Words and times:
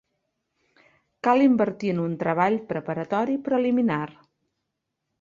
Cal 1.27 1.43
invertir 1.49 1.93
en 1.97 2.03
un 2.05 2.17
treball 2.25 2.59
preparatori 2.73 3.39
preliminar. 3.51 4.05